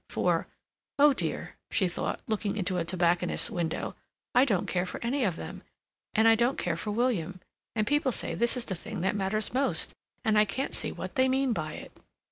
For, 0.09 0.47
"Oh 0.97 1.13
dear," 1.13 1.57
she 1.69 1.87
thought, 1.87 2.21
looking 2.25 2.57
into 2.57 2.79
a 2.79 2.83
tobacconist's 2.83 3.51
window, 3.51 3.95
"I 4.33 4.45
don't 4.45 4.65
care 4.65 4.87
for 4.87 4.99
any 5.03 5.23
of 5.23 5.35
them, 5.35 5.61
and 6.15 6.27
I 6.27 6.33
don't 6.33 6.57
care 6.57 6.75
for 6.75 6.89
William, 6.89 7.39
and 7.75 7.85
people 7.85 8.11
say 8.11 8.33
this 8.33 8.57
is 8.57 8.65
the 8.65 8.73
thing 8.73 9.01
that 9.01 9.15
matters 9.15 9.53
most, 9.53 9.93
and 10.25 10.39
I 10.39 10.45
can't 10.45 10.73
see 10.73 10.91
what 10.91 11.13
they 11.13 11.29
mean 11.29 11.53
by 11.53 11.73
it." 11.73 11.91